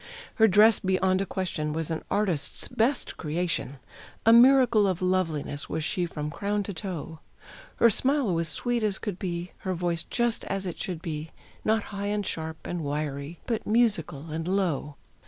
[0.37, 3.77] Her dress beyond a question was an artist's best creation;
[4.25, 7.19] A miracle of loveliness was she from crown to toe.
[7.75, 11.29] Her smile was sweet as could be, her voice just as it should be
[11.63, 14.95] Not high, and sharp, and wiry, but musical and low.